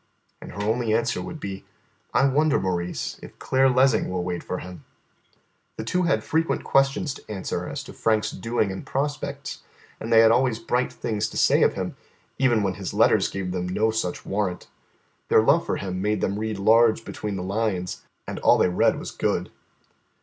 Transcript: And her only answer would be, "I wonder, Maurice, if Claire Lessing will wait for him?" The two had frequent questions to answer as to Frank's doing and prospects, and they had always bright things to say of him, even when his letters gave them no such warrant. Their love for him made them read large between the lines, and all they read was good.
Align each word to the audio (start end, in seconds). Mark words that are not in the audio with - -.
And 0.41 0.53
her 0.53 0.63
only 0.63 0.95
answer 0.95 1.21
would 1.21 1.39
be, 1.39 1.63
"I 2.11 2.25
wonder, 2.25 2.59
Maurice, 2.59 3.19
if 3.21 3.37
Claire 3.37 3.69
Lessing 3.69 4.09
will 4.09 4.23
wait 4.23 4.41
for 4.41 4.57
him?" 4.57 4.83
The 5.77 5.83
two 5.83 6.01
had 6.09 6.23
frequent 6.23 6.63
questions 6.63 7.13
to 7.13 7.31
answer 7.31 7.69
as 7.69 7.83
to 7.83 7.93
Frank's 7.93 8.31
doing 8.31 8.71
and 8.71 8.83
prospects, 8.83 9.61
and 9.99 10.11
they 10.11 10.21
had 10.21 10.31
always 10.31 10.57
bright 10.57 10.91
things 10.91 11.29
to 11.29 11.37
say 11.37 11.61
of 11.61 11.75
him, 11.75 11.95
even 12.39 12.63
when 12.63 12.73
his 12.73 12.95
letters 12.95 13.27
gave 13.27 13.51
them 13.51 13.69
no 13.69 13.91
such 13.91 14.25
warrant. 14.25 14.69
Their 15.27 15.43
love 15.43 15.67
for 15.67 15.77
him 15.77 16.01
made 16.01 16.21
them 16.21 16.39
read 16.39 16.57
large 16.57 17.05
between 17.05 17.35
the 17.35 17.43
lines, 17.43 18.01
and 18.27 18.39
all 18.39 18.57
they 18.57 18.69
read 18.69 18.97
was 18.97 19.11
good. 19.11 19.51